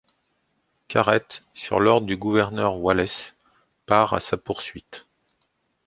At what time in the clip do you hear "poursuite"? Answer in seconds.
4.35-5.05